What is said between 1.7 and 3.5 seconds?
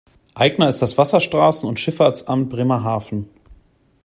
Schifffahrtsamt Bremerhaven.